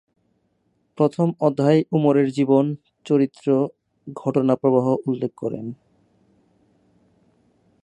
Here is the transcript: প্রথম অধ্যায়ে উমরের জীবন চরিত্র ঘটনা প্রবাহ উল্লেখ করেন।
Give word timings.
প্রথম 0.97 1.27
অধ্যায়ে 1.39 1.79
উমরের 1.91 2.27
জীবন 2.31 2.65
চরিত্র 3.05 3.47
ঘটনা 4.15 4.53
প্রবাহ 4.55 4.87
উল্লেখ 5.05 5.31
করেন। 5.37 5.65